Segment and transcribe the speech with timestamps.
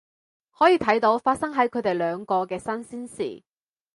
[0.57, 3.43] 可以睇到發生喺佢哋兩個嘅新鮮事